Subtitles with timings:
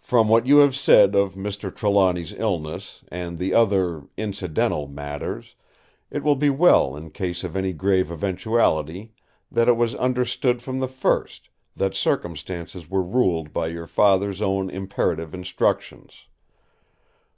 [0.00, 1.72] From what you have said of Mr.
[1.72, 5.54] Trelawny's illness, and the other—incidental—matters,
[6.10, 9.12] it will be well in case of any grave eventuality,
[9.52, 14.68] that it was understood from the first, that circumstances were ruled by your Father's own
[14.68, 16.26] imperative instructions.